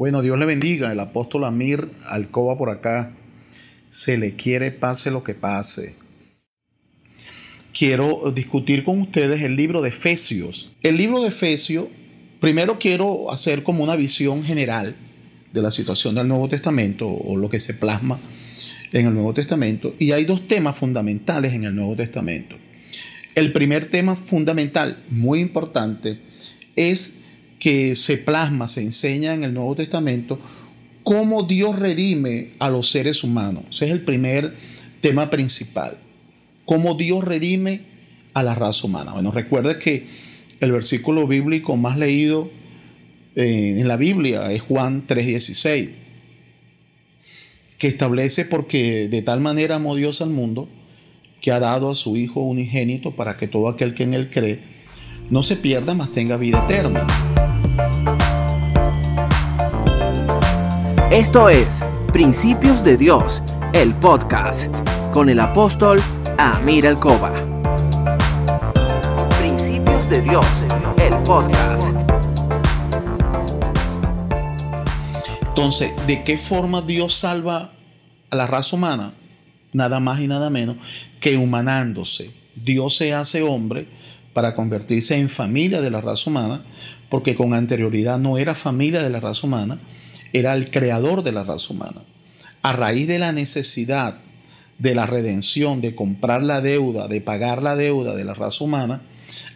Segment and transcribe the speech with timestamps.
[0.00, 0.90] Bueno, Dios le bendiga.
[0.90, 3.12] El apóstol Amir Alcoba por acá.
[3.90, 5.94] Se le quiere pase lo que pase.
[7.78, 10.70] Quiero discutir con ustedes el libro de Efesios.
[10.82, 11.88] El libro de Efesios,
[12.40, 14.96] primero quiero hacer como una visión general
[15.52, 18.18] de la situación del Nuevo Testamento o lo que se plasma
[18.94, 19.94] en el Nuevo Testamento.
[19.98, 22.56] Y hay dos temas fundamentales en el Nuevo Testamento.
[23.34, 26.20] El primer tema fundamental, muy importante,
[26.74, 27.19] es
[27.60, 30.40] que se plasma, se enseña en el Nuevo Testamento
[31.04, 33.64] cómo Dios redime a los seres humanos.
[33.70, 34.56] Ese es el primer
[35.00, 35.98] tema principal.
[36.64, 37.82] Cómo Dios redime
[38.32, 39.12] a la raza humana.
[39.12, 40.06] Bueno, recuerde que
[40.60, 42.50] el versículo bíblico más leído
[43.36, 45.90] eh, en la Biblia es Juan 3:16,
[47.78, 50.68] que establece porque de tal manera amó Dios al mundo
[51.40, 54.60] que ha dado a su Hijo unigénito para que todo aquel que en él cree
[55.30, 57.06] no se pierda, mas tenga vida eterna.
[61.10, 64.72] Esto es Principios de Dios, el podcast,
[65.12, 66.00] con el apóstol
[66.38, 67.34] Amir Alcoba.
[69.40, 70.46] Principios de Dios,
[70.98, 71.82] el podcast.
[75.48, 77.72] Entonces, ¿de qué forma Dios salva
[78.30, 79.12] a la raza humana?
[79.72, 80.76] Nada más y nada menos
[81.18, 82.30] que humanándose.
[82.54, 83.88] Dios se hace hombre
[84.32, 86.62] para convertirse en familia de la raza humana,
[87.08, 89.80] porque con anterioridad no era familia de la raza humana,
[90.32, 92.02] era el creador de la raza humana.
[92.62, 94.18] A raíz de la necesidad
[94.78, 99.02] de la redención, de comprar la deuda, de pagar la deuda de la raza humana,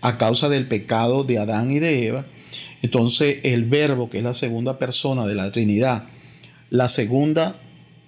[0.01, 2.27] a causa del pecado de Adán y de Eva,
[2.83, 6.05] entonces el verbo, que es la segunda persona de la Trinidad,
[6.71, 7.59] la segunda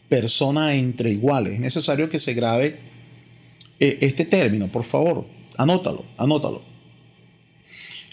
[0.08, 2.78] persona entre iguales, es necesario que se grabe
[3.80, 6.62] eh, este término, por favor, anótalo, anótalo.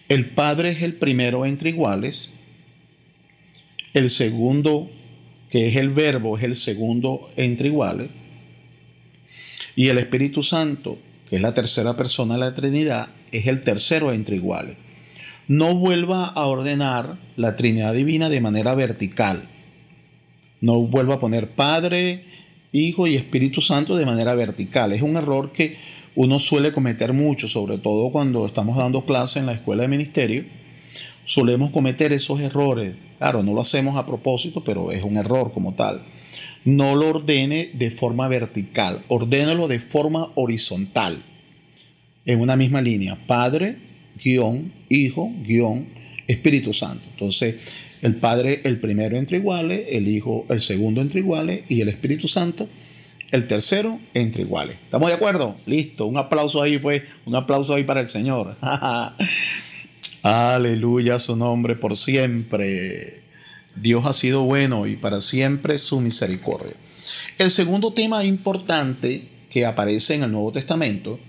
[0.09, 2.31] El Padre es el primero entre iguales,
[3.93, 4.89] el segundo,
[5.49, 8.09] que es el verbo, es el segundo entre iguales,
[9.75, 10.99] y el Espíritu Santo,
[11.29, 14.77] que es la tercera persona de la Trinidad, es el tercero entre iguales.
[15.47, 19.49] No vuelva a ordenar la Trinidad Divina de manera vertical.
[20.61, 22.23] No vuelva a poner Padre,
[22.71, 24.93] Hijo y Espíritu Santo de manera vertical.
[24.93, 25.75] Es un error que
[26.15, 30.45] uno suele cometer mucho, sobre todo cuando estamos dando clase en la escuela de ministerio.
[31.25, 32.95] Solemos cometer esos errores.
[33.17, 36.03] Claro, no lo hacemos a propósito, pero es un error como tal.
[36.65, 41.21] No lo ordene de forma vertical, ordénelo de forma horizontal,
[42.25, 43.25] en una misma línea.
[43.27, 43.77] Padre,
[44.21, 45.87] guion, Hijo, guion,
[46.27, 47.05] Espíritu Santo.
[47.11, 51.89] Entonces, el Padre, el primero entre iguales, el Hijo, el segundo entre iguales y el
[51.89, 52.67] Espíritu Santo,
[53.31, 54.75] el tercero entre iguales.
[54.83, 55.55] ¿Estamos de acuerdo?
[55.65, 56.05] Listo.
[56.05, 57.03] Un aplauso ahí, pues.
[57.25, 58.55] Un aplauso ahí para el Señor.
[60.23, 63.21] Aleluya, su nombre por siempre.
[63.75, 66.73] Dios ha sido bueno y para siempre su misericordia.
[67.37, 71.19] El segundo tema importante que aparece en el Nuevo Testamento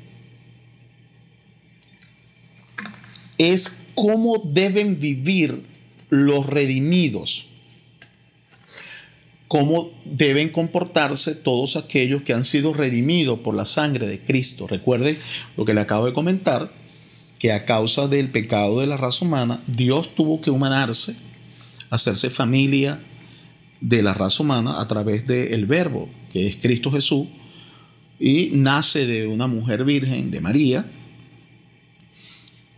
[3.37, 5.65] es cómo deben vivir
[6.11, 7.51] los redimidos
[9.55, 14.67] cómo deben comportarse todos aquellos que han sido redimidos por la sangre de Cristo.
[14.67, 15.17] Recuerden
[15.57, 16.73] lo que le acabo de comentar,
[17.45, 21.15] que a causa del pecado de la raza humana, Dios tuvo que humanarse,
[21.91, 23.05] hacerse familia
[23.83, 27.27] de la raza humana a través del verbo, que es Cristo Jesús,
[28.19, 30.91] y nace de una mujer virgen, de María,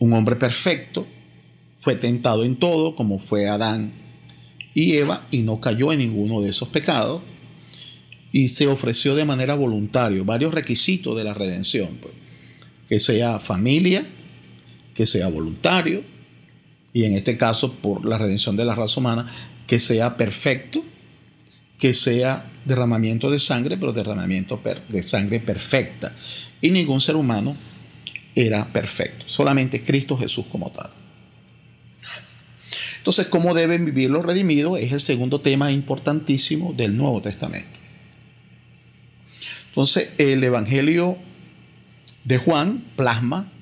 [0.01, 1.07] un hombre perfecto,
[1.79, 3.93] fue tentado en todo, como fue Adán
[4.75, 7.23] y Eva y no cayó en ninguno de esos pecados
[8.33, 12.15] y se ofreció de manera voluntaria varios requisitos de la redención, pues,
[12.89, 14.05] que sea familia,
[14.97, 16.03] que sea voluntario
[16.93, 19.31] y en este caso por la redención de la raza humana,
[19.67, 20.83] que sea perfecto,
[21.79, 26.15] que sea derramamiento de sangre, pero derramamiento de sangre perfecta.
[26.63, 27.55] Y ningún ser humano
[28.35, 30.91] era perfecto, solamente Cristo Jesús como tal.
[32.99, 34.81] Entonces, ¿cómo deben vivir los redimidos?
[34.81, 37.79] Es el segundo tema importantísimo del Nuevo Testamento.
[39.69, 41.19] Entonces, el Evangelio
[42.25, 43.53] de Juan plasma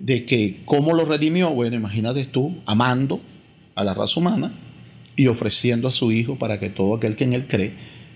[0.00, 3.20] de que cómo lo redimió, bueno, imagínate tú, amando
[3.74, 4.52] a la raza humana
[5.16, 7.74] y ofreciendo a su Hijo para que todo aquel que en él cree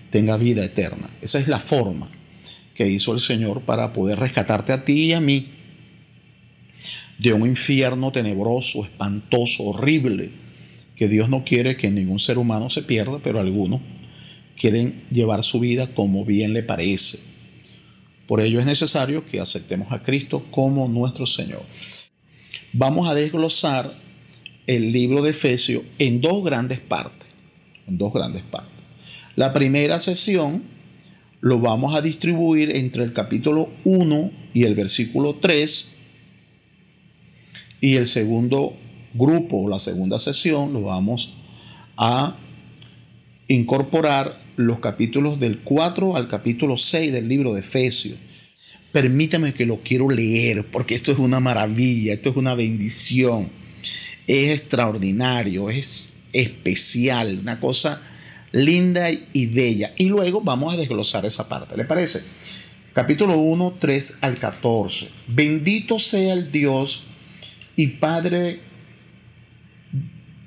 [0.09, 1.09] tenga vida eterna.
[1.21, 2.09] Esa es la forma
[2.75, 5.47] que hizo el Señor para poder rescatarte a ti y a mí
[7.17, 10.31] de un infierno tenebroso, espantoso, horrible,
[10.95, 13.81] que Dios no quiere que ningún ser humano se pierda, pero algunos
[14.55, 17.30] quieren llevar su vida como bien le parece.
[18.31, 21.65] Por ello es necesario que aceptemos a Cristo como nuestro Señor.
[22.71, 23.93] Vamos a desglosar
[24.67, 27.27] el libro de Efesios en dos grandes partes.
[27.89, 28.85] en dos grandes partes.
[29.35, 30.63] La primera sesión
[31.41, 35.89] lo vamos a distribuir entre el capítulo 1 y el versículo 3
[37.81, 38.77] y el segundo
[39.13, 41.33] grupo, la segunda sesión, lo vamos
[41.97, 42.37] a
[43.49, 48.17] incorporar los capítulos del 4 al capítulo 6 del libro de Efesios.
[48.91, 53.49] Permítame que lo quiero leer porque esto es una maravilla, esto es una bendición,
[54.27, 58.01] es extraordinario, es especial, una cosa
[58.51, 59.91] linda y bella.
[59.97, 62.21] Y luego vamos a desglosar esa parte, ¿le parece?
[62.93, 65.09] Capítulo 1, 3 al 14.
[65.27, 67.05] Bendito sea el Dios
[67.77, 68.59] y Padre,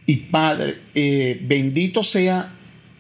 [0.05, 2.55] y Padre, eh, bendito sea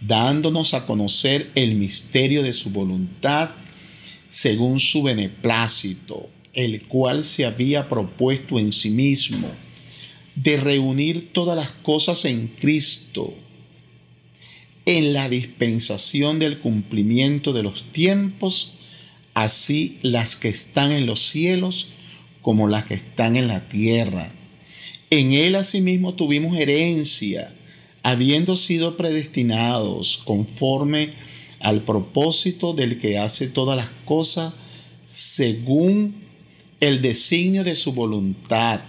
[0.00, 3.50] dándonos a conocer el misterio de su voluntad
[4.28, 9.48] según su beneplácito, el cual se había propuesto en sí mismo
[10.34, 13.34] de reunir todas las cosas en Cristo,
[14.86, 18.74] en la dispensación del cumplimiento de los tiempos,
[19.34, 21.88] así las que están en los cielos
[22.40, 24.32] como las que están en la tierra.
[25.10, 27.54] En Él asimismo tuvimos herencia,
[28.02, 31.14] habiendo sido predestinados conforme
[31.60, 34.54] al propósito del que hace todas las cosas
[35.06, 36.22] según
[36.80, 38.80] el designio de su voluntad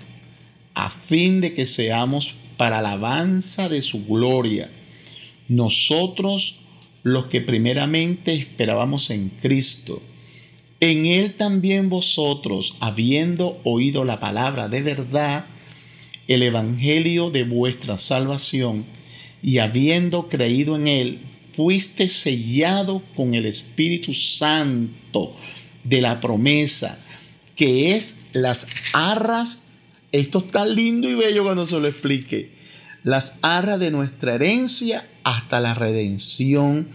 [0.76, 4.70] a fin de que seamos para alabanza de su gloria.
[5.48, 6.62] Nosotros
[7.04, 10.02] los que primeramente esperábamos en Cristo.
[10.80, 15.46] En Él también vosotros, habiendo oído la palabra de verdad,
[16.28, 18.86] el Evangelio de vuestra salvación,
[19.42, 21.20] y habiendo creído en Él,
[21.54, 25.36] fuiste sellado con el Espíritu Santo
[25.84, 26.98] de la promesa,
[27.56, 29.64] que es las arras
[30.12, 32.52] esto está lindo y bello cuando se lo explique.
[33.04, 36.90] Las arras de nuestra herencia hasta la redención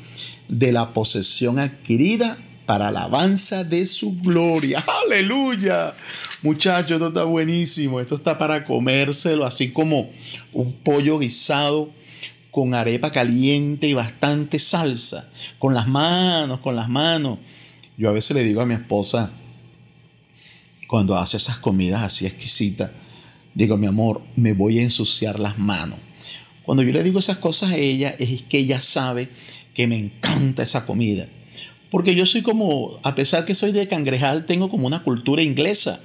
[0.49, 4.85] de la posesión adquirida para alabanza de su gloria.
[5.07, 5.95] Aleluya.
[6.43, 8.01] Muchachos, esto está buenísimo.
[8.01, 10.11] Esto está para comérselo, así como
[10.53, 11.91] un pollo guisado
[12.55, 15.29] con arepa caliente y bastante salsa.
[15.59, 17.41] Con las manos, con las manos.
[17.99, 19.33] Yo a veces le digo a mi esposa,
[20.87, 22.93] cuando hace esas comidas así exquisitas,
[23.55, 25.99] digo, mi amor, me voy a ensuciar las manos.
[26.63, 29.29] Cuando yo le digo esas cosas a ella, es que ella sabe
[29.75, 31.27] que me encanta esa comida.
[31.91, 35.99] Porque yo soy como, a pesar que soy de cangrejal, tengo como una cultura inglesa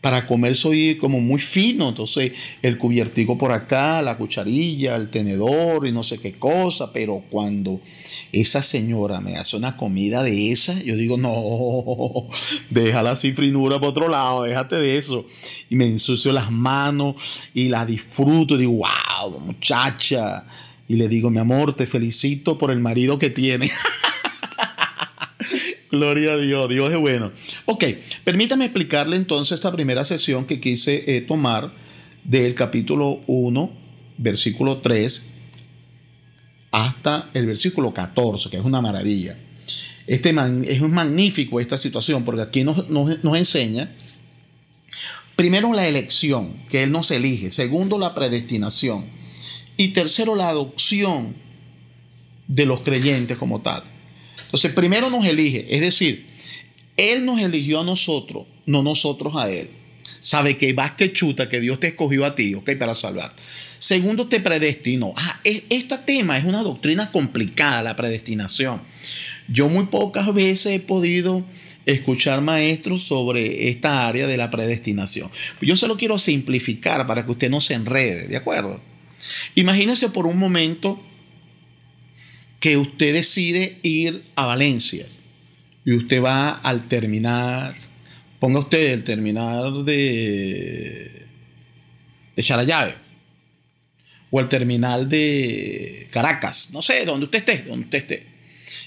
[0.00, 5.86] para comer soy como muy fino, entonces el cubiertico por acá, la cucharilla, el tenedor
[5.86, 7.80] y no sé qué cosa, pero cuando
[8.32, 12.28] esa señora me hace una comida de esa, yo digo, no,
[12.70, 15.26] déjala así frinura por otro lado, déjate de eso.
[15.68, 17.14] Y me ensucio las manos
[17.52, 20.46] y la disfruto y digo, wow, muchacha.
[20.88, 23.72] Y le digo, mi amor, te felicito por el marido que tienes.
[25.90, 27.32] Gloria a Dios, Dios es bueno.
[27.64, 27.84] Ok,
[28.22, 31.72] permítame explicarle entonces esta primera sesión que quise eh, tomar
[32.22, 33.70] del capítulo 1,
[34.18, 35.30] versículo 3,
[36.70, 39.36] hasta el versículo 14, que es una maravilla.
[40.06, 40.34] Este
[40.68, 43.92] es un magnífico esta situación porque aquí nos, nos enseña,
[45.34, 49.06] primero, la elección, que Él nos elige, segundo, la predestinación
[49.76, 51.34] y tercero, la adopción
[52.46, 53.82] de los creyentes como tal.
[54.50, 56.26] Entonces, primero nos elige, es decir,
[56.96, 59.70] Él nos eligió a nosotros, no nosotros a Él.
[60.20, 62.72] Sabe que vas que chuta, que Dios te escogió a ti, ¿ok?
[62.76, 63.32] Para salvar.
[63.38, 65.14] Segundo, te predestinó.
[65.16, 68.82] Ah, este tema es una doctrina complicada, la predestinación.
[69.46, 71.44] Yo muy pocas veces he podido
[71.86, 75.30] escuchar maestros sobre esta área de la predestinación.
[75.60, 78.80] Yo se lo quiero simplificar para que usted no se enrede, ¿de acuerdo?
[79.54, 81.00] Imagínese por un momento
[82.60, 85.06] que usted decide ir a Valencia
[85.84, 87.74] y usted va al terminar,
[88.38, 91.26] ponga usted el terminal de,
[92.36, 92.94] de Charallave
[94.30, 98.26] o el terminal de Caracas, no sé, donde usted esté, donde usted esté,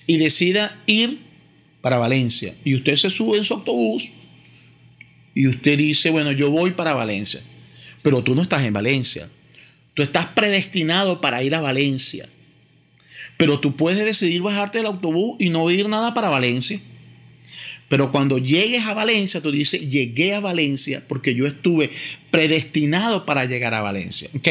[0.07, 1.19] y decida ir
[1.81, 2.55] para Valencia.
[2.63, 4.11] Y usted se sube en su autobús
[5.35, 7.41] y usted dice, bueno, yo voy para Valencia,
[8.03, 9.27] pero tú no estás en Valencia,
[9.95, 12.29] tú estás predestinado para ir a Valencia,
[13.43, 16.79] pero tú puedes decidir bajarte del autobús y no ir nada para Valencia.
[17.89, 21.89] Pero cuando llegues a Valencia, tú dices, llegué a Valencia porque yo estuve
[22.31, 24.29] predestinado para llegar a Valencia.
[24.33, 24.47] Ok,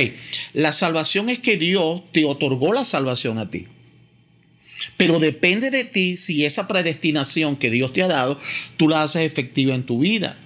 [0.53, 3.67] la salvación es que Dios te otorgó la salvación a ti.
[4.99, 8.39] Pero depende de ti si esa predestinación que Dios te ha dado,
[8.77, 10.39] tú la haces efectiva en tu vida.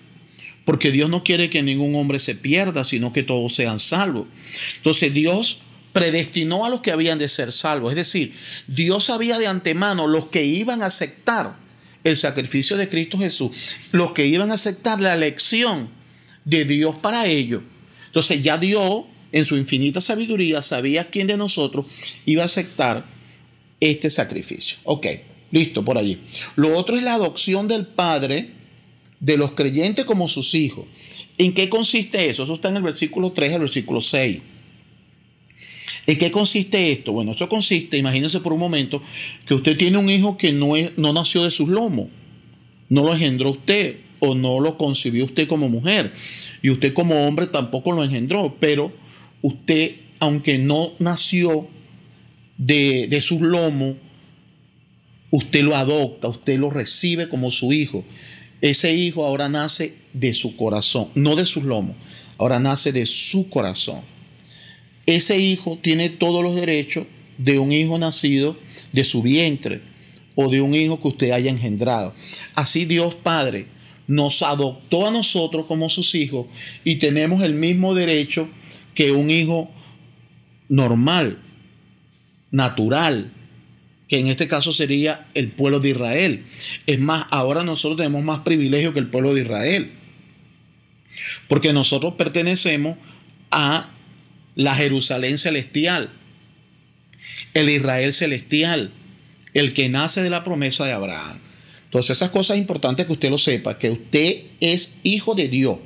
[0.65, 4.29] Porque Dios no quiere que ningún hombre se pierda, sino que todos sean salvos.
[4.77, 5.63] Entonces Dios
[5.97, 7.91] predestinó a los que habían de ser salvos.
[7.91, 8.35] Es decir,
[8.67, 11.57] Dios sabía de antemano los que iban a aceptar
[12.05, 13.57] el sacrificio de Cristo Jesús,
[13.93, 15.89] los que iban a aceptar la elección
[16.45, 17.63] de Dios para ellos.
[18.09, 21.87] Entonces ya Dios, en su infinita sabiduría, sabía quién de nosotros
[22.27, 23.03] iba a aceptar
[23.81, 24.77] este sacrificio.
[24.85, 25.07] Ok,
[25.51, 26.21] listo por allí.
[26.57, 28.51] Lo otro es la adopción del Padre
[29.21, 30.85] de los creyentes como sus hijos.
[31.39, 32.43] ¿En qué consiste eso?
[32.43, 34.56] Eso está en el versículo 3 al versículo 6.
[36.07, 37.13] ¿En qué consiste esto?
[37.13, 39.03] Bueno, eso consiste, imagínense por un momento,
[39.45, 42.09] que usted tiene un hijo que no, no nació de sus lomos,
[42.89, 46.13] no lo engendró usted o no lo concibió usted como mujer
[46.63, 48.93] y usted como hombre tampoco lo engendró, pero
[49.43, 51.69] usted, aunque no nació
[52.57, 53.97] de, de sus lomos,
[55.31, 58.05] usted lo adopta, usted lo recibe como su hijo.
[58.63, 61.97] Ese hijo ahora nace de su corazón, no de sus lomos,
[62.39, 64.01] ahora nace de su corazón
[65.07, 67.07] ese hijo tiene todos los derechos
[67.39, 68.59] de un hijo nacido
[68.93, 69.81] de su vientre
[70.35, 72.15] o de un hijo que usted haya engendrado.
[72.55, 73.67] Así Dios Padre
[74.07, 76.47] nos adoptó a nosotros como sus hijos
[76.85, 78.49] y tenemos el mismo derecho
[78.95, 79.71] que un hijo
[80.69, 81.43] normal,
[82.51, 83.33] natural,
[84.09, 86.45] que en este caso sería el pueblo de Israel.
[86.87, 89.93] Es más, ahora nosotros tenemos más privilegio que el pueblo de Israel,
[91.49, 92.97] porque nosotros pertenecemos
[93.51, 93.91] a
[94.57, 96.11] la Jerusalén celestial,
[97.55, 98.91] el Israel celestial,
[99.55, 101.39] el que nace de la promesa de Abraham.
[101.85, 105.79] Entonces esas cosas importantes que usted lo sepa, que usted es hijo de Dios.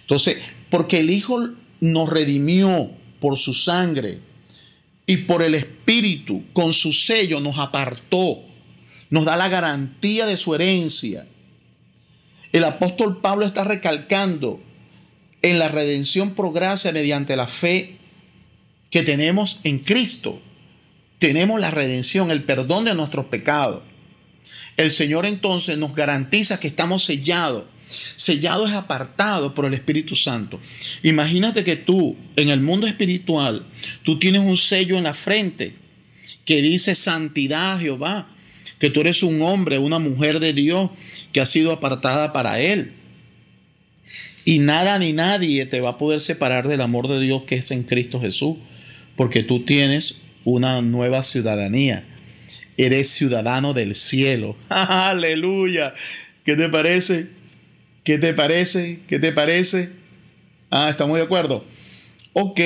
[0.00, 0.38] Entonces,
[0.70, 1.50] porque el Hijo
[1.80, 4.20] nos redimió por su sangre
[5.06, 8.42] y por el Espíritu, con su sello nos apartó,
[9.10, 11.26] nos da la garantía de su herencia.
[12.52, 14.62] El apóstol Pablo está recalcando
[15.42, 17.96] en la redención por gracia mediante la fe
[18.90, 20.40] que tenemos en Cristo.
[21.18, 23.82] Tenemos la redención, el perdón de nuestros pecados.
[24.76, 27.64] El Señor entonces nos garantiza que estamos sellados.
[27.88, 30.60] Sellado es apartado por el Espíritu Santo.
[31.02, 33.66] Imagínate que tú, en el mundo espiritual,
[34.02, 35.74] tú tienes un sello en la frente
[36.44, 38.28] que dice santidad Jehová,
[38.78, 40.90] que tú eres un hombre, una mujer de Dios
[41.32, 42.92] que ha sido apartada para Él.
[44.48, 47.70] Y nada ni nadie te va a poder separar del amor de Dios que es
[47.70, 48.56] en Cristo Jesús,
[49.14, 52.06] porque tú tienes una nueva ciudadanía.
[52.78, 54.56] Eres ciudadano del cielo.
[54.70, 55.92] Aleluya.
[56.46, 57.26] ¿Qué te parece?
[58.04, 59.00] ¿Qué te parece?
[59.06, 59.90] ¿Qué te parece?
[60.70, 61.66] Ah, estamos de acuerdo.
[62.32, 62.58] Ok,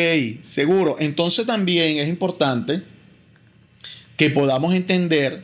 [0.43, 0.99] seguro.
[1.01, 2.83] Entonces también es importante
[4.17, 5.43] que podamos entender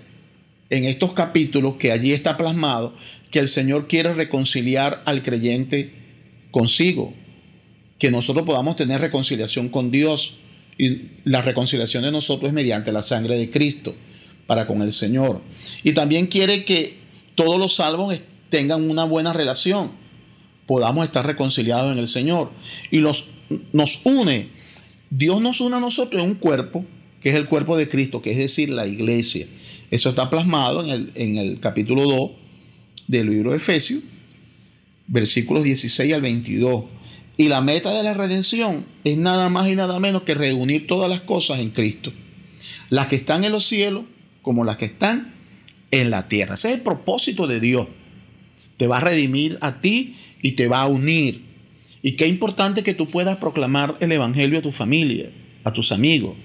[0.70, 2.94] en estos capítulos que allí está plasmado
[3.32, 5.97] que el Señor quiere reconciliar al creyente
[6.50, 7.12] consigo,
[7.98, 10.38] que nosotros podamos tener reconciliación con Dios.
[10.78, 13.94] Y la reconciliación de nosotros es mediante la sangre de Cristo
[14.46, 15.42] para con el Señor.
[15.82, 16.96] Y también quiere que
[17.34, 19.90] todos los salvos tengan una buena relación,
[20.66, 22.50] podamos estar reconciliados en el Señor.
[22.90, 23.30] Y los,
[23.72, 24.46] nos une,
[25.10, 26.84] Dios nos une a nosotros en un cuerpo,
[27.20, 29.46] que es el cuerpo de Cristo, que es decir, la iglesia.
[29.90, 32.30] Eso está plasmado en el, en el capítulo 2
[33.08, 34.02] del libro de Efesios
[35.08, 36.84] versículos 16 al 22.
[37.36, 41.08] Y la meta de la redención es nada más y nada menos que reunir todas
[41.08, 42.12] las cosas en Cristo.
[42.90, 44.04] Las que están en los cielos
[44.42, 45.34] como las que están
[45.90, 46.54] en la tierra.
[46.54, 47.86] Ese es el propósito de Dios.
[48.76, 51.42] Te va a redimir a ti y te va a unir.
[52.02, 55.30] Y qué importante que tú puedas proclamar el Evangelio a tu familia,
[55.64, 56.36] a tus amigos,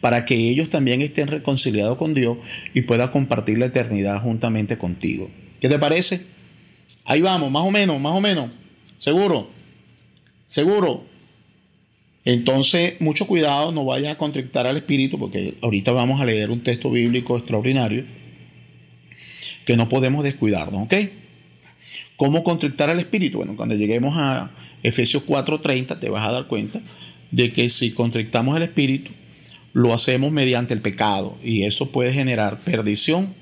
[0.00, 2.38] para que ellos también estén reconciliados con Dios
[2.74, 5.30] y puedan compartir la eternidad juntamente contigo.
[5.60, 6.24] ¿Qué te parece?
[7.04, 8.50] Ahí vamos, más o menos, más o menos.
[8.98, 9.48] Seguro.
[10.46, 11.04] Seguro.
[12.24, 16.62] Entonces, mucho cuidado, no vayas a contrictar al espíritu, porque ahorita vamos a leer un
[16.62, 18.04] texto bíblico extraordinario
[19.64, 20.94] que no podemos descuidarnos, ¿ok?
[22.16, 23.38] ¿Cómo contrictar al espíritu?
[23.38, 24.50] Bueno, cuando lleguemos a
[24.82, 26.82] Efesios 4:30 te vas a dar cuenta
[27.30, 29.12] de que si contrictamos el espíritu,
[29.72, 33.34] lo hacemos mediante el pecado y eso puede generar perdición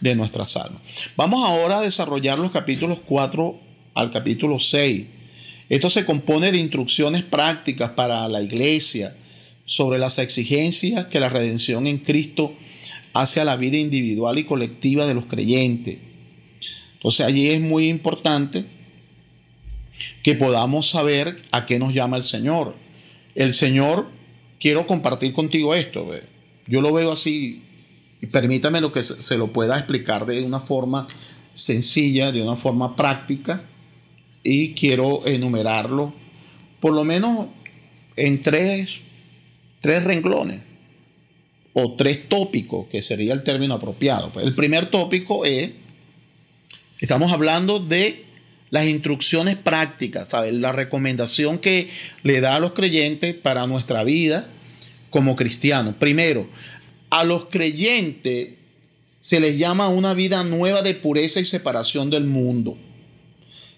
[0.00, 0.82] de nuestras almas.
[1.16, 3.60] Vamos ahora a desarrollar los capítulos 4
[3.94, 5.06] al capítulo 6.
[5.68, 9.16] Esto se compone de instrucciones prácticas para la iglesia
[9.64, 12.54] sobre las exigencias que la redención en Cristo
[13.12, 15.98] hace a la vida individual y colectiva de los creyentes.
[16.94, 18.64] Entonces allí es muy importante
[20.22, 22.76] que podamos saber a qué nos llama el Señor.
[23.34, 24.10] El Señor,
[24.58, 26.10] quiero compartir contigo esto.
[26.66, 27.62] Yo lo veo así,
[28.26, 31.06] permítame lo que se lo pueda explicar de una forma
[31.54, 33.62] sencilla, de una forma práctica,
[34.42, 36.14] y quiero enumerarlo
[36.80, 37.48] por lo menos
[38.16, 39.02] en tres,
[39.80, 40.60] tres renglones
[41.72, 44.32] o tres tópicos, que sería el término apropiado.
[44.40, 45.70] El primer tópico es,
[47.00, 48.24] estamos hablando de
[48.70, 51.90] las instrucciones prácticas, la recomendación que
[52.22, 54.48] le da a los creyentes para nuestra vida
[55.10, 55.96] como cristianos.
[55.96, 56.48] Primero,
[57.10, 58.50] a los creyentes
[59.20, 62.78] se les llama una vida nueva de pureza y separación del mundo.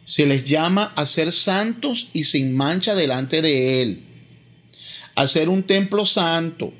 [0.05, 4.05] Se les llama a ser santos y sin mancha delante de Él.
[5.15, 6.73] A ser un templo santo.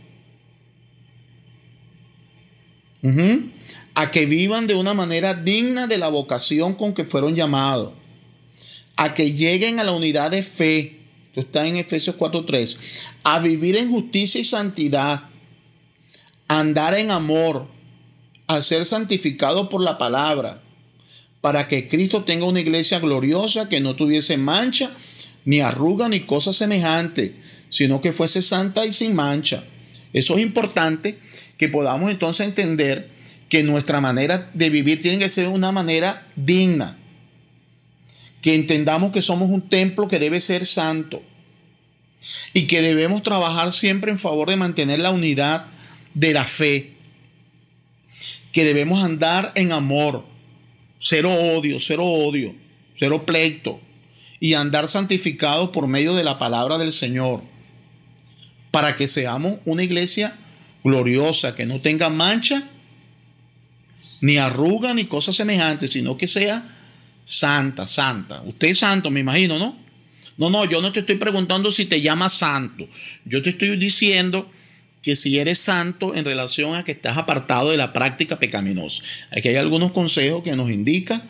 [3.95, 7.95] A que vivan de una manera digna de la vocación con que fueron llamados
[8.97, 11.01] a que lleguen a la unidad de fe.
[11.29, 12.79] Esto está en Efesios 4:3.
[13.25, 15.29] A vivir en justicia y santidad.
[16.59, 17.69] Andar en amor.
[18.47, 20.63] A ser santificado por la palabra.
[21.41, 24.91] Para que Cristo tenga una iglesia gloriosa que no tuviese mancha,
[25.45, 27.37] ni arruga, ni cosa semejante,
[27.69, 29.65] sino que fuese santa y sin mancha.
[30.13, 31.19] Eso es importante
[31.57, 33.11] que podamos entonces entender
[33.49, 36.99] que nuestra manera de vivir tiene que ser una manera digna
[38.43, 41.23] que entendamos que somos un templo que debe ser santo
[42.53, 45.67] y que debemos trabajar siempre en favor de mantener la unidad
[46.15, 46.95] de la fe,
[48.53, 50.27] que debemos andar en amor,
[50.99, 52.55] cero odio, cero odio,
[52.99, 53.81] cero pleito
[54.41, 57.43] y andar santificados por medio de la palabra del Señor,
[58.71, 60.37] para que seamos una iglesia
[60.85, 62.69] gloriosa, que no tenga mancha,
[64.21, 66.65] ni arruga, ni cosas semejantes, sino que sea
[67.25, 68.43] Santa, santa.
[68.43, 69.79] Usted es santo, me imagino, ¿no?
[70.37, 72.89] No, no, yo no te estoy preguntando si te llamas santo.
[73.25, 74.51] Yo te estoy diciendo
[75.03, 79.03] que si eres santo en relación a que estás apartado de la práctica pecaminosa.
[79.37, 81.23] Aquí hay algunos consejos que nos indica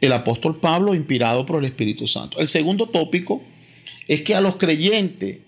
[0.00, 2.38] el apóstol Pablo, inspirado por el Espíritu Santo.
[2.38, 3.42] El segundo tópico
[4.06, 5.38] es que a los creyentes,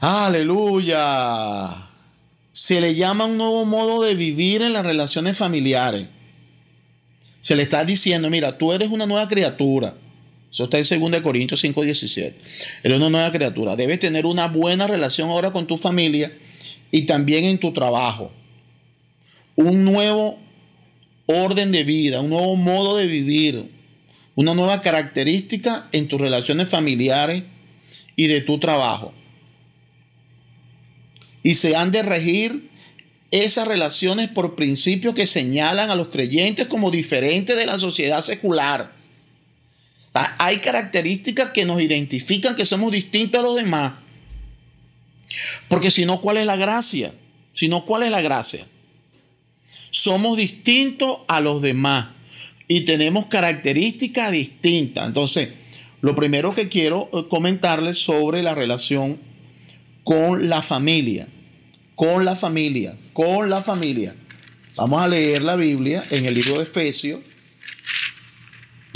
[0.00, 1.68] aleluya,
[2.52, 6.08] se le llama un nuevo modo de vivir en las relaciones familiares
[7.40, 9.94] se le está diciendo, mira, tú eres una nueva criatura.
[10.50, 12.40] Eso está en 2 Corintios 5, 17.
[12.82, 13.76] Eres una nueva criatura.
[13.76, 16.32] Debes tener una buena relación ahora con tu familia
[16.90, 18.32] y también en tu trabajo.
[19.56, 20.38] Un nuevo
[21.26, 23.70] orden de vida, un nuevo modo de vivir,
[24.34, 27.42] una nueva característica en tus relaciones familiares
[28.16, 29.12] y de tu trabajo.
[31.42, 32.70] Y se han de regir
[33.30, 38.97] esas relaciones por principios que señalan a los creyentes como diferentes de la sociedad secular.
[40.38, 43.92] Hay características que nos identifican que somos distintos a los demás.
[45.68, 47.12] Porque si no, ¿cuál es la gracia?
[47.52, 48.66] Si no, ¿cuál es la gracia?
[49.90, 52.08] Somos distintos a los demás
[52.66, 55.06] y tenemos características distintas.
[55.06, 55.50] Entonces,
[56.00, 59.20] lo primero que quiero eh, comentarles sobre la relación
[60.04, 61.26] con la familia
[61.98, 64.14] con la familia, con la familia.
[64.76, 67.18] Vamos a leer la Biblia en el libro de Efesios.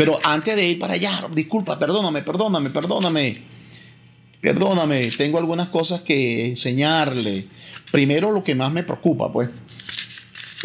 [0.02, 3.40] Pero antes de ir para allá, disculpa, perdóname, perdóname, perdóname.
[4.40, 7.46] Perdóname, tengo algunas cosas que enseñarle.
[7.92, 9.48] Primero lo que más me preocupa, pues.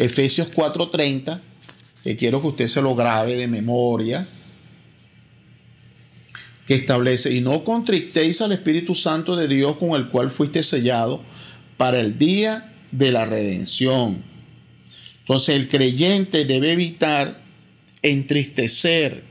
[0.00, 1.40] Efesios 4:30,
[2.02, 4.26] que quiero que usted se lo grabe de memoria,
[6.66, 11.22] que establece, y no contrictéis al Espíritu Santo de Dios con el cual fuiste sellado
[11.76, 14.24] para el día de la redención.
[15.20, 17.40] Entonces el creyente debe evitar
[18.02, 19.27] entristecer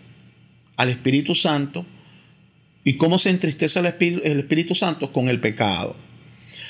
[0.77, 1.85] al Espíritu Santo.
[2.83, 5.11] ¿Y cómo se entristece el Espíritu, Santo?
[5.11, 5.95] Con el pecado.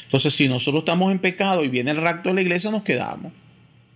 [0.05, 3.31] Entonces si nosotros estamos en pecado y viene el rapto de la iglesia, nos quedamos.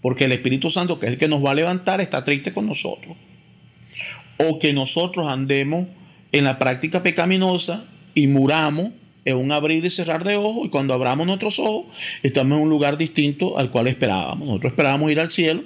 [0.01, 2.67] Porque el Espíritu Santo, que es el que nos va a levantar, está triste con
[2.67, 3.17] nosotros.
[4.37, 5.87] O que nosotros andemos
[6.31, 8.91] en la práctica pecaminosa y muramos
[9.25, 12.69] en un abrir y cerrar de ojos y cuando abramos nuestros ojos estamos en un
[12.69, 14.47] lugar distinto al cual esperábamos.
[14.47, 15.63] Nosotros esperábamos ir al cielo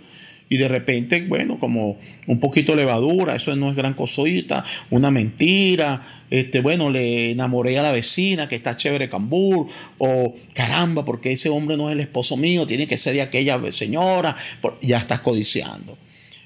[0.47, 6.25] y de repente, bueno, como un poquito levadura, eso no es gran cosita, una mentira,
[6.29, 11.49] este, bueno, le enamoré a la vecina que está chévere cambur, o caramba, porque ese
[11.49, 14.35] hombre no es el esposo mío, tiene que ser de aquella señora,
[14.81, 15.97] ya estás codiciando.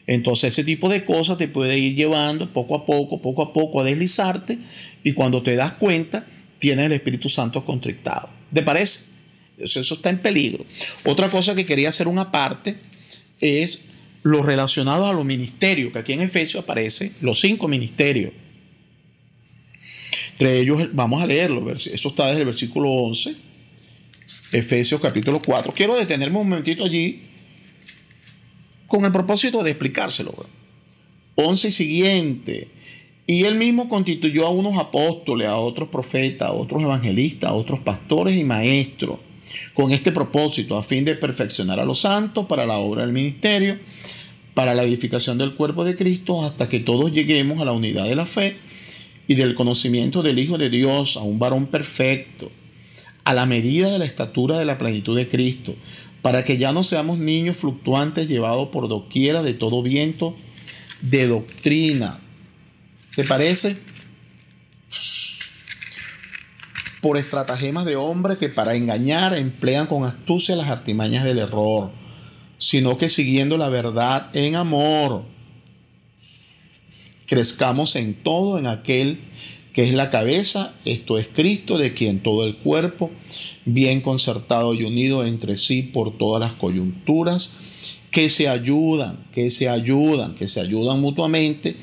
[0.08, 3.82] Entonces ese tipo de cosas te puede ir llevando poco a poco, poco a poco
[3.82, 4.58] a deslizarte
[5.04, 6.26] y cuando te das cuenta
[6.58, 8.28] tienes el Espíritu Santo constrictado.
[8.52, 9.02] ¿Te parece?
[9.60, 10.66] Eso está en peligro.
[11.06, 12.78] Otra cosa que quería hacer una parte
[13.40, 13.89] es
[14.24, 18.34] lo relacionado a los ministerios, que aquí en Efesios aparece los cinco ministerios.
[20.32, 23.36] Entre ellos, vamos a leerlo, eso está desde el versículo 11,
[24.52, 25.74] Efesios capítulo 4.
[25.76, 27.22] Quiero detenerme un momentito allí
[28.88, 30.34] con el propósito de explicárselo.
[31.36, 32.68] 11 y siguiente.
[33.28, 37.80] Y él mismo constituyó a unos apóstoles, a otros profetas, a otros evangelistas, a otros
[37.82, 39.20] pastores y maestros,
[39.74, 43.80] con este propósito, a fin de perfeccionar a los santos para la obra del ministerio,
[44.54, 48.16] para la edificación del cuerpo de Cristo, hasta que todos lleguemos a la unidad de
[48.16, 48.58] la fe
[49.28, 52.52] y del conocimiento del Hijo de Dios, a un varón perfecto,
[53.24, 55.76] a la medida de la estatura de la plenitud de Cristo,
[56.22, 60.36] para que ya no seamos niños fluctuantes llevados por doquiera de todo viento
[61.02, 62.20] de doctrina.
[63.16, 63.78] ¿Te parece?
[67.02, 71.92] Por estratagemas de hombres que para engañar emplean con astucia las artimañas del error,
[72.58, 75.24] sino que siguiendo la verdad en amor,
[77.26, 79.20] crezcamos en todo en aquel
[79.74, 83.12] que es la cabeza, esto es Cristo, de quien todo el cuerpo,
[83.66, 87.54] bien concertado y unido entre sí por todas las coyunturas,
[88.12, 91.76] que se ayudan, que se ayudan, que se ayudan mutuamente,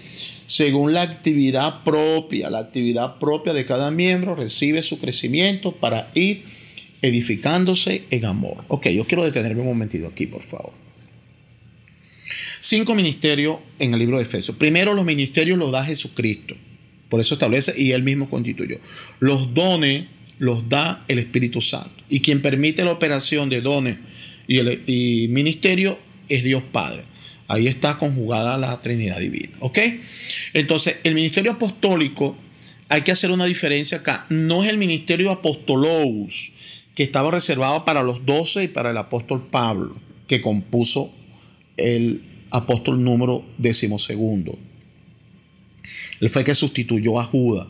[0.46, 6.42] según la actividad propia, la actividad propia de cada miembro recibe su crecimiento para ir
[7.02, 8.64] edificándose en amor.
[8.68, 10.72] Ok, yo quiero detenerme un momentito aquí, por favor.
[12.60, 14.56] Cinco ministerios en el libro de Efesios.
[14.56, 16.56] Primero los ministerios los da Jesucristo.
[17.08, 18.80] Por eso establece y él mismo constituyó.
[19.20, 20.06] Los dones
[20.38, 22.02] los da el Espíritu Santo.
[22.08, 23.98] Y quien permite la operación de dones
[24.48, 27.02] y, el, ministerio es Dios Padre.
[27.48, 29.52] Ahí está conjugada la Trinidad Divina.
[29.60, 29.78] ¿Ok?
[30.56, 32.34] Entonces, el ministerio apostólico,
[32.88, 34.24] hay que hacer una diferencia acá.
[34.30, 36.52] No es el ministerio apostolous,
[36.94, 39.94] que estaba reservado para los doce y para el apóstol Pablo,
[40.26, 41.12] que compuso
[41.76, 44.58] el apóstol número decimosegundo.
[46.22, 47.66] Él fue el que sustituyó a Judas.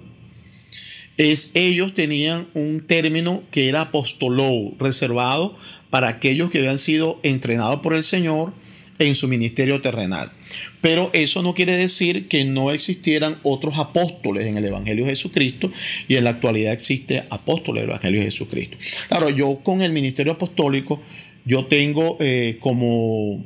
[1.17, 5.57] Es, ellos tenían un término que era apostoló, reservado
[5.91, 8.55] para aquellos que habían sido entrenados por el Señor
[8.99, 10.33] en su ministerio terrenal.
[10.81, 15.71] Pero eso no quiere decir que no existieran otros apóstoles en el Evangelio de Jesucristo
[16.09, 18.79] y en la actualidad existe apóstoles del Evangelio de Jesucristo.
[19.09, 21.01] Claro, yo con el ministerio apostólico,
[21.45, 23.45] yo tengo eh, como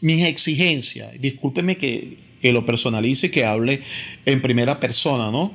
[0.00, 3.80] mis exigencias, discúlpeme que que lo personalice, que hable
[4.26, 5.54] en primera persona, ¿no?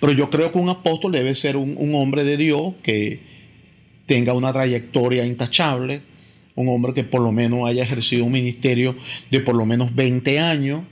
[0.00, 3.20] Pero yo creo que un apóstol debe ser un, hombre de Dios que
[4.06, 6.00] tenga una trayectoria intachable,
[6.60, 8.96] un hombre que por lo menos haya ejercido un ministerio
[9.30, 10.82] de por lo menos 20 años,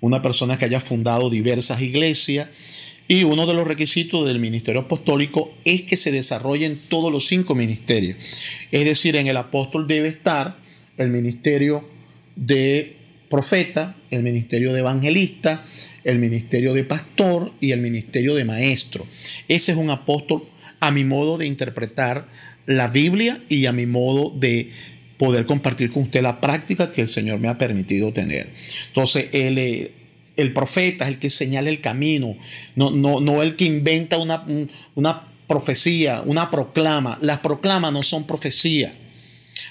[0.00, 2.48] una persona que haya fundado diversas iglesias.
[3.08, 7.54] Y uno de los requisitos del ministerio apostólico es que se desarrollen todos los cinco
[7.54, 8.16] ministerios.
[8.70, 10.58] Es decir, en el apóstol debe estar
[10.96, 11.88] el ministerio
[12.34, 12.96] de
[13.28, 15.64] profeta, el ministerio de evangelista,
[16.04, 19.06] el ministerio de pastor y el ministerio de maestro.
[19.48, 20.42] Ese es un apóstol
[20.80, 22.28] a mi modo de interpretar
[22.66, 24.70] la Biblia y a mi modo de
[25.18, 28.52] poder compartir con usted la práctica que el Señor me ha permitido tener.
[28.88, 29.92] Entonces, el, eh,
[30.36, 32.36] el profeta es el que señala el camino,
[32.74, 34.44] no, no, no el que inventa una,
[34.94, 37.18] una profecía, una proclama.
[37.22, 38.92] Las proclamas no son profecías.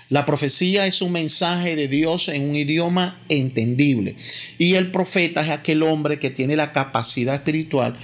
[0.09, 4.15] La profecía es un mensaje de Dios en un idioma entendible.
[4.57, 7.95] Y el profeta es aquel hombre que tiene la capacidad espiritual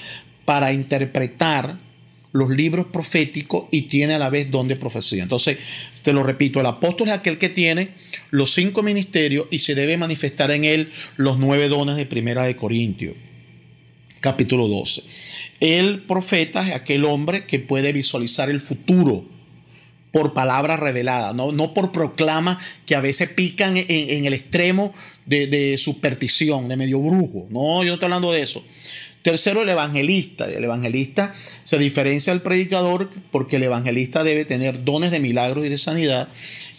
[0.45, 1.79] para interpretar
[2.31, 5.23] los libros proféticos y tiene a la vez don de profecía.
[5.23, 5.57] Entonces,
[6.01, 7.89] te lo repito, el apóstol es aquel que tiene
[8.29, 12.55] los cinco ministerios y se debe manifestar en él los nueve dones de Primera de
[12.55, 13.15] Corintios
[14.21, 15.01] capítulo 12.
[15.59, 19.25] El profeta es aquel hombre que puede visualizar el futuro
[20.11, 24.93] por palabra revelada, no, no por proclama que a veces pican en, el extremo
[25.25, 27.47] de, superstición, de medio brujo.
[27.49, 28.63] No, yo no estoy hablando de eso.
[29.21, 30.49] Tercero, el evangelista.
[30.49, 35.69] El evangelista se diferencia del predicador porque el evangelista debe tener dones de milagros y
[35.69, 36.27] de sanidad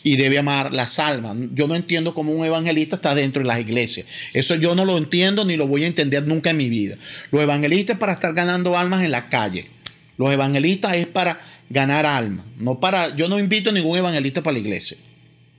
[0.03, 1.37] y debe amar las almas.
[1.55, 4.07] Yo no entiendo cómo un evangelista está dentro de las iglesias.
[4.35, 6.97] Eso yo no lo entiendo ni lo voy a entender nunca en mi vida.
[7.31, 9.69] Los evangelistas para estar ganando almas en la calle.
[10.17, 11.39] Los evangelistas es para
[11.71, 12.47] ganar almas.
[12.59, 14.97] No para, yo no invito ningún evangelista para la iglesia.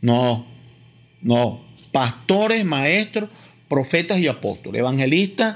[0.01, 0.45] No,
[1.21, 1.63] no.
[1.91, 3.29] Pastores, maestros,
[3.67, 4.79] profetas y apóstoles.
[4.79, 5.55] Evangelistas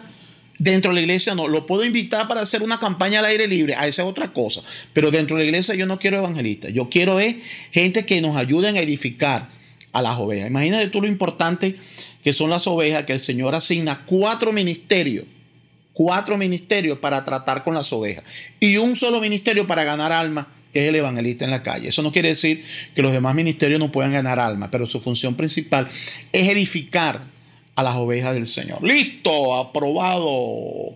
[0.59, 3.75] Dentro de la iglesia no, lo puedo invitar para hacer una campaña al aire libre,
[3.75, 4.61] a esa es otra cosa.
[4.91, 7.35] Pero dentro de la iglesia yo no quiero evangelistas, yo quiero es
[7.71, 9.47] gente que nos ayuden a edificar
[9.91, 10.47] a las ovejas.
[10.47, 11.77] Imagínate tú lo importante
[12.23, 15.25] que son las ovejas, que el Señor asigna cuatro ministerios,
[15.97, 18.23] cuatro ministerios para tratar con las ovejas
[18.59, 21.87] y un solo ministerio para ganar almas que es el evangelista en la calle.
[21.89, 25.33] Eso no quiere decir que los demás ministerios no puedan ganar almas, pero su función
[25.33, 25.87] principal
[26.31, 27.23] es edificar
[27.73, 28.83] a las ovejas del Señor.
[28.83, 30.95] Listo, aprobado.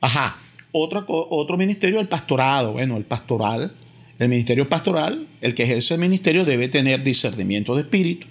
[0.00, 0.36] Ajá.
[0.70, 2.74] Otro, otro ministerio, el pastorado.
[2.74, 3.74] Bueno, el pastoral,
[4.20, 8.28] el ministerio pastoral, el que ejerce el ministerio debe tener discernimiento de espíritu.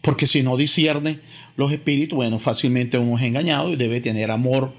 [0.00, 1.18] Porque si no discierne
[1.60, 4.72] los espíritus, bueno, fácilmente uno es engañado y debe tener amor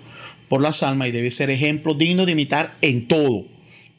[0.50, 3.46] por las almas y debe ser ejemplo digno de imitar en todo.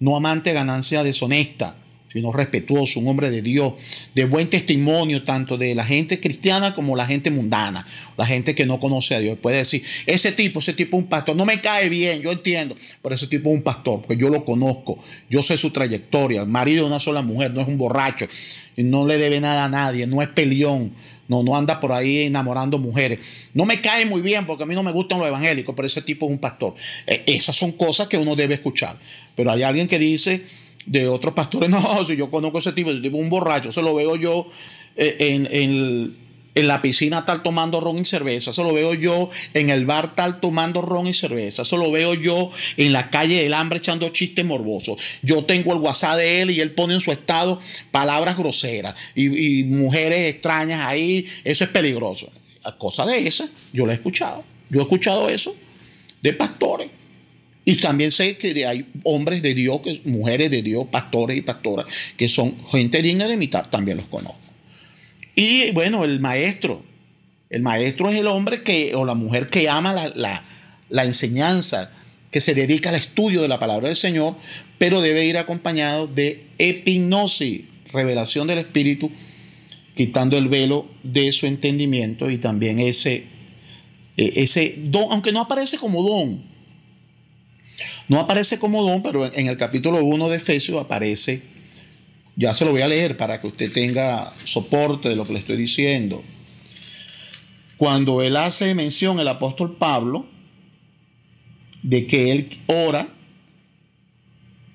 [0.01, 1.77] No amante ganancia deshonesta
[2.13, 3.73] sino respetuoso, un hombre de Dios,
[4.15, 7.87] de buen testimonio, tanto de la gente cristiana como la gente mundana,
[8.19, 9.39] la gente que no conoce a Dios.
[9.39, 12.75] Puede decir, ese tipo, ese tipo es un pastor, no me cae bien, yo entiendo,
[13.03, 14.99] pero ese tipo es un pastor, porque yo lo conozco,
[15.31, 18.27] yo sé su trayectoria, marido de una sola mujer, no es un borracho,
[18.77, 20.93] no le debe nada a nadie, no es peleón,
[21.29, 23.19] no, no anda por ahí enamorando mujeres.
[23.55, 26.03] No me cae muy bien porque a mí no me gustan los evangélicos, pero ese
[26.03, 26.75] tipo es un pastor.
[27.07, 28.99] Eh, esas son cosas que uno debe escuchar.
[29.35, 30.43] Pero hay alguien que dice,
[30.87, 31.71] de otros pastores.
[31.73, 34.47] No, si yo conozco ese tipo, ese tipo es un borracho, se lo veo yo
[34.97, 36.17] eh, en,
[36.55, 40.15] en, la piscina tal tomando ron y cerveza, eso lo veo yo en el bar
[40.15, 44.09] tal tomando ron y cerveza, eso lo veo yo en la calle del hambre echando
[44.11, 45.01] chistes morbosos.
[45.23, 47.61] Yo tengo el WhatsApp de él y él pone en su estado
[47.91, 52.31] palabras groseras y, mujeres extrañas ahí, eso es peligroso.
[52.79, 54.45] Cosa de esa, yo lo he escuchado.
[54.71, 55.55] Yo he escuchado eso
[56.23, 56.89] de pastores.
[57.65, 61.87] Y también sé que hay hombres de Dios, mujeres de Dios, pastores y pastoras,
[62.17, 64.42] que son gente digna de imitar, también los conozco.
[65.35, 66.83] Y bueno, el maestro.
[67.51, 70.45] El maestro es el hombre que, o la mujer que ama la,
[70.89, 71.91] la enseñanza,
[72.31, 74.37] que se dedica al estudio de la palabra del Señor,
[74.79, 79.11] pero debe ir acompañado de epignosis, revelación del Espíritu,
[79.95, 83.25] quitando el velo de su entendimiento y también ese,
[84.17, 86.43] e, ese don, aunque no aparece como don,
[88.09, 91.43] no aparece como don, pero en el capítulo 1 de Efesios aparece,
[92.37, 95.39] ya se lo voy a leer para que usted tenga soporte de lo que le
[95.39, 96.23] estoy diciendo.
[97.77, 100.27] Cuando él hace mención, el apóstol Pablo,
[101.83, 103.09] de que él ora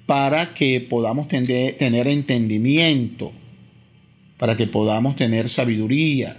[0.05, 3.33] para que podamos tener, entendimiento,
[4.37, 6.37] para que podamos tener sabiduría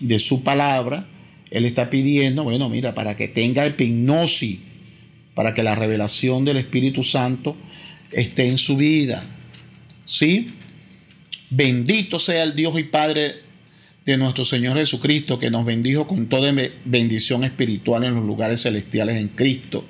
[0.00, 1.06] de su palabra,
[1.50, 4.58] él está pidiendo, bueno, mira, para que tenga epignosis,
[5.34, 7.56] para que la revelación del Espíritu Santo
[8.12, 9.22] esté en su vida.
[10.08, 10.48] ¿Sí?
[11.50, 13.42] Bendito sea el Dios y Padre
[14.06, 16.50] de nuestro Señor Jesucristo, que nos bendijo con toda
[16.86, 19.84] bendición espiritual en los lugares celestiales en Cristo,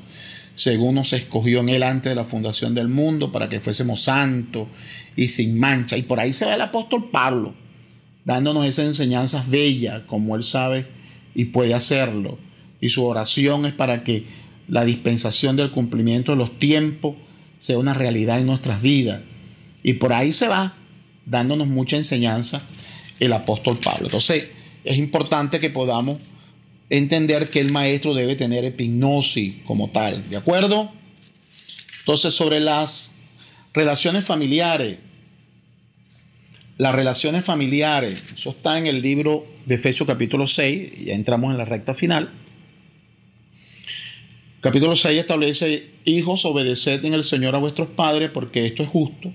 [0.56, 4.66] según nos escogió en Él antes de la fundación del mundo, para que fuésemos santos
[5.14, 5.96] y sin mancha.
[5.96, 7.54] Y por ahí se ve el apóstol Pablo,
[8.24, 10.88] dándonos esas enseñanzas bellas, como Él sabe
[11.32, 12.40] y puede hacerlo.
[12.80, 14.26] Y su oración es para que
[14.66, 17.14] la dispensación del cumplimiento de los tiempos
[17.58, 19.20] sea una realidad en nuestras vidas.
[19.82, 20.76] Y por ahí se va
[21.26, 22.62] dándonos mucha enseñanza
[23.20, 24.06] el apóstol Pablo.
[24.06, 24.48] Entonces,
[24.84, 26.18] es importante que podamos
[26.90, 30.90] entender que el maestro debe tener epignosis como tal, ¿de acuerdo?
[32.00, 33.16] Entonces, sobre las
[33.74, 34.98] relaciones familiares,
[36.78, 41.58] las relaciones familiares, eso está en el libro de Efesios capítulo 6, ya entramos en
[41.58, 42.30] la recta final.
[44.60, 49.32] Capítulo 6 establece, hijos, obedeced en el Señor a vuestros padres, porque esto es justo.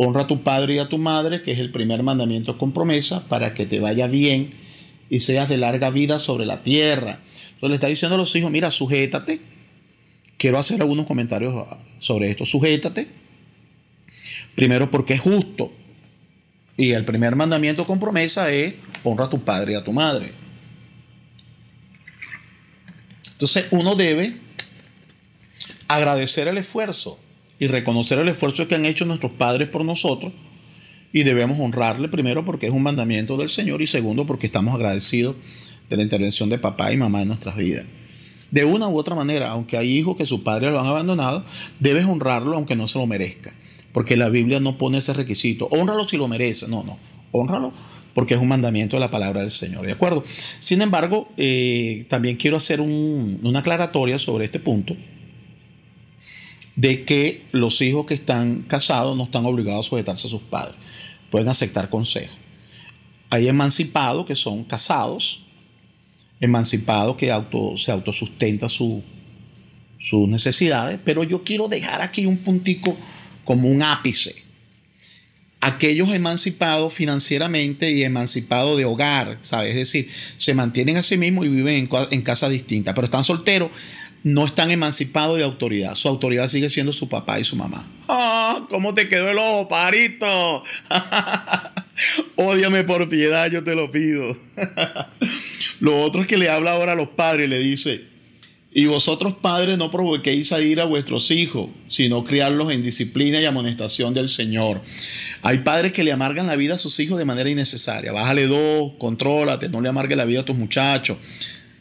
[0.00, 3.26] Honra a tu padre y a tu madre, que es el primer mandamiento con promesa,
[3.26, 4.50] para que te vaya bien
[5.10, 7.18] y seas de larga vida sobre la tierra.
[7.54, 9.40] Entonces le está diciendo a los hijos, mira, sujétate.
[10.36, 11.66] Quiero hacer algunos comentarios
[11.98, 12.46] sobre esto.
[12.46, 13.08] Sujétate.
[14.54, 15.72] Primero porque es justo.
[16.76, 20.30] Y el primer mandamiento con promesa es honra a tu padre y a tu madre.
[23.32, 24.36] Entonces uno debe
[25.88, 27.18] agradecer el esfuerzo.
[27.58, 30.32] Y reconocer el esfuerzo que han hecho nuestros padres por nosotros
[31.12, 35.36] y debemos honrarle primero porque es un mandamiento del Señor y segundo porque estamos agradecidos
[35.88, 37.86] de la intervención de papá y mamá en nuestras vidas.
[38.50, 41.44] De una u otra manera, aunque hay hijos que sus padres lo han abandonado,
[41.80, 43.54] debes honrarlo aunque no se lo merezca,
[43.92, 45.68] porque la Biblia no pone ese requisito.
[45.70, 46.98] Honralo si lo merece, no, no,
[47.32, 47.72] honralo
[48.14, 50.24] porque es un mandamiento de la palabra del Señor, ¿de acuerdo?
[50.58, 54.96] Sin embargo, eh, también quiero hacer una aclaratoria sobre este punto
[56.78, 60.76] de que los hijos que están casados no están obligados a sujetarse a sus padres,
[61.28, 62.38] pueden aceptar consejos.
[63.30, 65.42] Hay emancipados que son casados,
[66.38, 69.02] emancipados que auto, se autosustenta sus
[70.28, 72.96] necesidades, pero yo quiero dejar aquí un puntico
[73.44, 74.48] como un ápice
[75.60, 79.70] aquellos emancipados financieramente y emancipados de hogar, ¿sabes?
[79.70, 83.70] Es decir, se mantienen a sí mismos y viven en, casas distintas, pero están solteros,
[84.22, 85.94] no están emancipados de autoridad.
[85.94, 87.86] Su autoridad sigue siendo su papá y su mamá.
[88.08, 88.66] ¡Ah!
[88.68, 90.62] ¿Cómo te quedó el ojo, parito?
[92.36, 94.36] Ódiame por piedad, yo te lo pido.
[95.80, 98.04] lo otro es que le habla ahora a los padres le dice,
[98.72, 103.46] y vosotros padres no provoquéis a ir a vuestros hijos, sino criarlos en disciplina y
[103.46, 104.82] amonestación del Señor.
[105.42, 108.12] Hay padres que le amargan la vida a sus hijos de manera innecesaria.
[108.12, 111.16] Bájale dos, contrólate, no le amargue la vida a tus muchachos.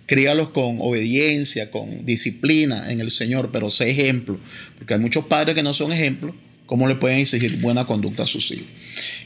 [0.07, 4.39] Críalos con obediencia, con disciplina en el Señor, pero sé ejemplo.
[4.77, 6.35] Porque hay muchos padres que no son ejemplos.
[6.65, 8.65] ¿Cómo le pueden exigir buena conducta a sus hijos?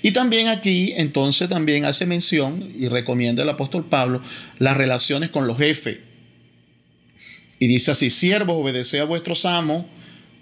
[0.02, 4.22] Y también aquí, entonces, también hace mención y recomienda el apóstol Pablo
[4.60, 5.98] las relaciones con los jefes
[7.62, 9.86] y dice así, siervos, obedece a vuestros amos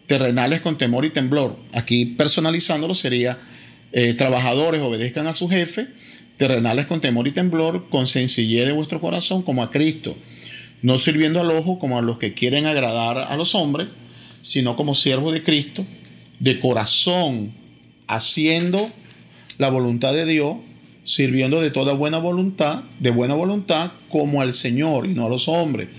[0.07, 1.59] terrenales con temor y temblor.
[1.73, 3.37] Aquí personalizándolo sería,
[3.91, 5.87] eh, trabajadores, obedezcan a su jefe,
[6.39, 10.15] terrenales con temor y temblor, con sencillez de vuestro corazón como a Cristo,
[10.81, 13.89] no sirviendo al ojo como a los que quieren agradar a los hombres,
[14.41, 15.85] sino como siervos de Cristo,
[16.39, 17.53] de corazón,
[18.07, 18.89] haciendo
[19.59, 20.55] la voluntad de Dios,
[21.03, 25.47] sirviendo de toda buena voluntad, de buena voluntad, como al Señor y no a los
[25.47, 25.89] hombres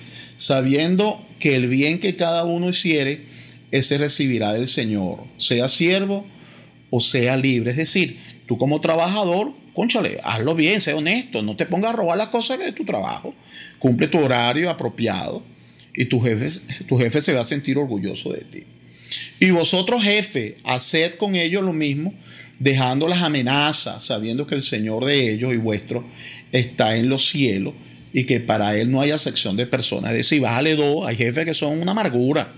[0.41, 3.27] sabiendo que el bien que cada uno hiciere,
[3.73, 6.27] ese recibirá del Señor, sea siervo
[6.89, 7.71] o sea libre.
[7.71, 12.19] Es decir, tú como trabajador, conchale, hazlo bien, sé honesto, no te pongas a robar
[12.19, 13.35] las cosas de tu trabajo,
[13.79, 15.43] cumple tu horario apropiado
[15.95, 16.47] y tu jefe,
[16.87, 18.65] tu jefe se va a sentir orgulloso de ti.
[19.41, 22.15] Y vosotros, jefe, haced con ellos lo mismo,
[22.59, 26.05] dejando las amenazas, sabiendo que el Señor de ellos y vuestro
[26.53, 27.75] está en los cielos
[28.13, 30.13] y que para él no haya sección de personas.
[30.13, 32.53] Es decir, bájale dos, hay jefes que son una amargura.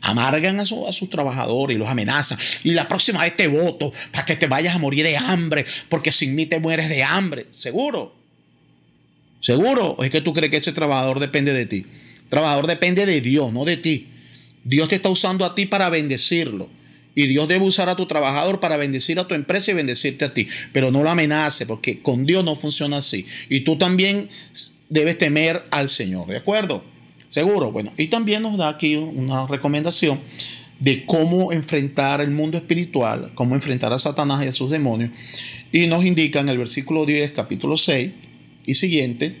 [0.00, 2.38] Amargan a, a sus trabajadores y los amenazan.
[2.64, 6.12] Y la próxima vez te voto para que te vayas a morir de hambre, porque
[6.12, 7.46] sin mí te mueres de hambre.
[7.50, 8.14] ¿Seguro?
[9.40, 9.96] ¿Seguro?
[9.98, 11.86] ¿O es que tú crees que ese trabajador depende de ti?
[12.22, 14.08] El trabajador depende de Dios, no de ti.
[14.64, 16.68] Dios te está usando a ti para bendecirlo.
[17.14, 20.32] Y Dios debe usar a tu trabajador para bendecir a tu empresa y bendecirte a
[20.32, 20.46] ti.
[20.72, 23.26] Pero no lo amenace, porque con Dios no funciona así.
[23.48, 24.28] Y tú también
[24.88, 26.84] debes temer al Señor, ¿de acuerdo?
[27.28, 27.70] Seguro.
[27.72, 30.20] Bueno, y también nos da aquí una recomendación
[30.80, 35.10] de cómo enfrentar el mundo espiritual, cómo enfrentar a Satanás y a sus demonios.
[35.72, 38.10] Y nos indica en el versículo 10, capítulo 6
[38.64, 39.36] y siguiente.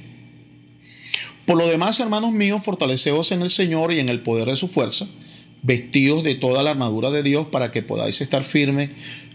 [1.46, 4.68] Por lo demás, hermanos míos, fortaleceos en el Señor y en el poder de su
[4.68, 5.06] fuerza,
[5.62, 8.90] vestidos de toda la armadura de Dios para que podáis estar firmes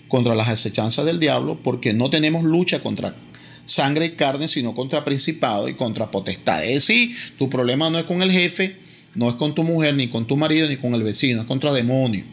[0.07, 3.15] contra las acechanzas del diablo, porque no tenemos lucha contra
[3.65, 6.63] sangre y carne, sino contra principado y contra potestad.
[6.63, 8.77] Es decir, tu problema no es con el jefe,
[9.15, 11.71] no es con tu mujer, ni con tu marido, ni con el vecino, es contra
[11.71, 12.25] demonios.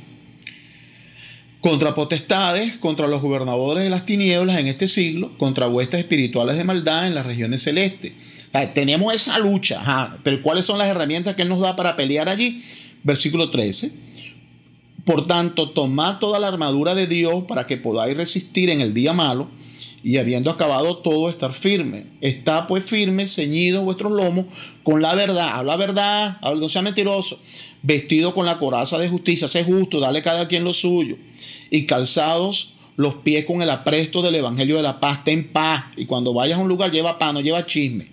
[1.60, 6.64] Contra potestades, contra los gobernadores de las tinieblas en este siglo, contra vuestras espirituales de
[6.64, 8.12] maldad en las regiones celestes.
[8.74, 12.62] tenemos esa lucha, pero ¿cuáles son las herramientas que Él nos da para pelear allí?
[13.02, 13.92] Versículo 13.
[15.04, 19.12] Por tanto, tomad toda la armadura de Dios para que podáis resistir en el día
[19.12, 19.50] malo
[20.02, 22.06] y habiendo acabado todo, estar firme.
[22.20, 24.46] Está pues firme, ceñido vuestros lomos
[24.82, 25.50] con la verdad.
[25.52, 27.38] Habla verdad, no sea mentiroso.
[27.82, 31.16] Vestido con la coraza de justicia, sé justo, dale cada quien lo suyo.
[31.70, 35.84] Y calzados los pies con el apresto del evangelio de la paz, ten paz.
[35.96, 38.08] Y cuando vayas a un lugar, lleva paz, no lleva chisme.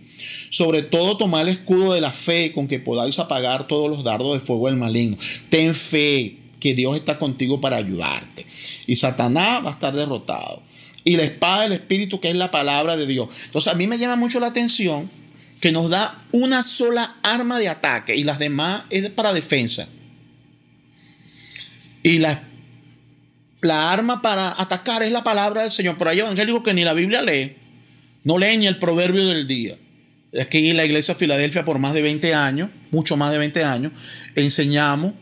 [0.50, 4.34] Sobre todo, tomar el escudo de la fe con que podáis apagar todos los dardos
[4.34, 5.18] de fuego del maligno.
[5.50, 8.46] Ten fe que Dios está contigo para ayudarte.
[8.88, 10.64] Y Satanás va a estar derrotado
[11.08, 13.30] y la espada del Espíritu, que es la palabra de Dios.
[13.46, 15.10] Entonces, a mí me llama mucho la atención
[15.62, 19.88] que nos da una sola arma de ataque y las demás es para defensa.
[22.04, 22.44] Y la,
[23.62, 25.96] la arma para atacar es la palabra del Señor.
[25.98, 27.56] Pero hay evangélicos que ni la Biblia lee,
[28.26, 29.78] no leen ni el proverbio del día.
[30.38, 33.64] Aquí en la iglesia de Filadelfia por más de 20 años, mucho más de 20
[33.64, 33.94] años,
[34.36, 35.14] enseñamos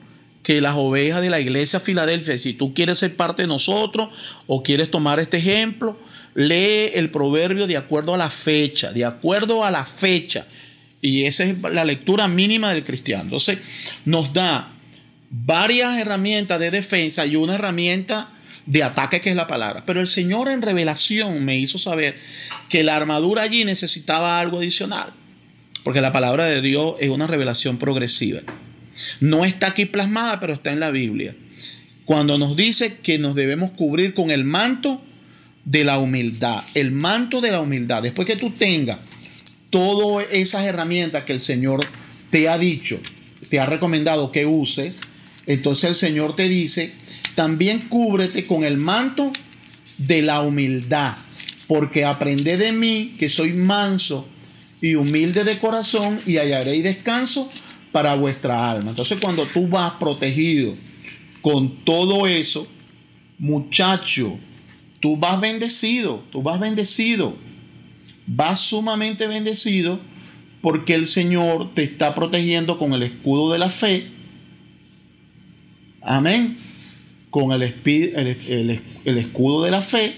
[0.45, 4.09] que las ovejas de la iglesia Filadelfia, si tú quieres ser parte de nosotros
[4.45, 5.99] o quieres tomar este ejemplo,
[6.35, 10.45] lee el proverbio de acuerdo a la fecha, de acuerdo a la fecha.
[11.01, 13.23] Y esa es la lectura mínima del cristiano.
[13.23, 13.57] Entonces,
[14.05, 14.71] nos da
[15.31, 18.31] varias herramientas de defensa y una herramienta
[18.67, 19.83] de ataque que es la palabra.
[19.83, 22.19] Pero el Señor en revelación me hizo saber
[22.69, 25.11] que la armadura allí necesitaba algo adicional.
[25.83, 28.41] Porque la palabra de Dios es una revelación progresiva.
[29.19, 31.35] No está aquí plasmada, pero está en la Biblia.
[32.05, 35.01] Cuando nos dice que nos debemos cubrir con el manto
[35.65, 38.03] de la humildad, el manto de la humildad.
[38.03, 38.99] Después que tú tengas
[39.71, 41.85] todas esas herramientas que el Señor
[42.29, 42.99] te ha dicho,
[43.49, 44.97] te ha recomendado que uses,
[45.47, 46.93] entonces el Señor te dice,
[47.33, 49.31] también cúbrete con el manto
[49.97, 51.15] de la humildad,
[51.67, 54.27] porque aprende de mí que soy manso
[54.81, 57.49] y humilde de corazón y hallaréis descanso
[57.95, 58.89] para vuestra alma.
[58.89, 60.75] Entonces cuando tú vas protegido
[61.41, 62.67] con todo eso,
[63.39, 64.37] muchacho,
[64.99, 67.37] tú vas bendecido, tú vas bendecido,
[68.27, 70.01] vas sumamente bendecido
[70.59, 74.07] porque el Señor te está protegiendo con el escudo de la fe.
[76.01, 76.57] Amén.
[77.29, 80.17] Con el, el, el escudo de la fe.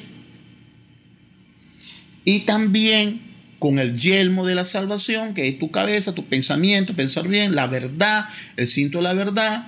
[2.25, 3.21] Y también
[3.59, 7.67] con el yelmo de la salvación, que es tu cabeza, tu pensamiento, pensar bien, la
[7.67, 9.67] verdad, el cinto de la verdad,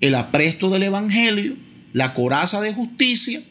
[0.00, 1.56] el apresto del evangelio,
[1.92, 3.42] la coraza de justicia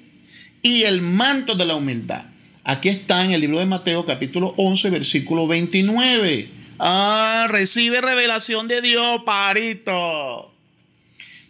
[0.62, 2.26] y el manto de la humildad.
[2.64, 6.50] Aquí está en el libro de Mateo capítulo 11, versículo 29.
[6.80, 10.57] Ah, recibe revelación de Dios, parito.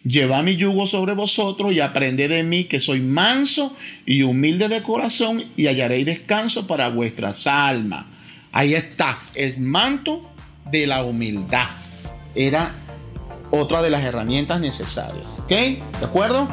[0.08, 3.74] Lleva mi yugo sobre vosotros y aprende de mí que soy manso
[4.06, 8.06] y humilde de corazón y hallaréis descanso para vuestras almas.
[8.52, 10.30] Ahí está, el manto
[10.70, 11.66] de la humildad.
[12.34, 12.72] Era
[13.50, 15.26] otra de las herramientas necesarias.
[15.40, 15.50] ¿Ok?
[15.50, 16.48] ¿De acuerdo?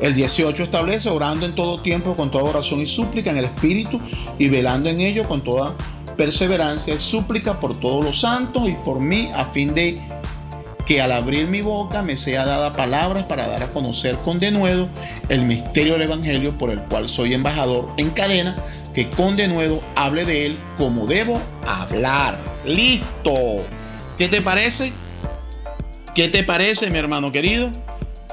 [0.00, 4.00] El 18 establece orando en todo tiempo con toda oración y súplica en el Espíritu
[4.38, 5.76] y velando en ello con toda
[6.16, 9.98] perseverancia y súplica por todos los santos y por mí a fin de
[10.86, 14.88] que al abrir mi boca me sea dada palabras para dar a conocer con denuedo
[15.28, 18.56] el misterio del Evangelio por el cual soy embajador en cadena,
[18.94, 22.38] que con denuedo hable de él como debo hablar.
[22.64, 23.34] Listo.
[24.16, 24.92] ¿Qué te parece?
[26.14, 27.70] ¿Qué te parece, mi hermano querido?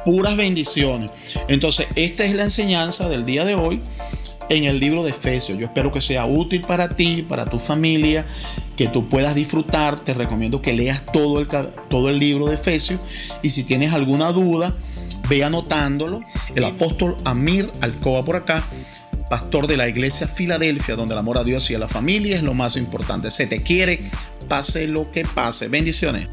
[0.05, 1.11] Puras bendiciones.
[1.47, 3.81] Entonces, esta es la enseñanza del día de hoy
[4.49, 5.57] en el libro de Efesios.
[5.57, 8.25] Yo espero que sea útil para ti, para tu familia,
[8.75, 9.99] que tú puedas disfrutar.
[9.99, 11.47] Te recomiendo que leas todo el,
[11.89, 12.99] todo el libro de Efesios
[13.41, 14.75] y si tienes alguna duda,
[15.29, 16.21] ve anotándolo.
[16.55, 18.63] El apóstol Amir Alcoba por acá,
[19.29, 22.43] pastor de la iglesia Filadelfia, donde el amor a Dios y a la familia es
[22.43, 23.31] lo más importante.
[23.31, 23.99] Se te quiere,
[24.47, 25.67] pase lo que pase.
[25.67, 26.27] Bendiciones.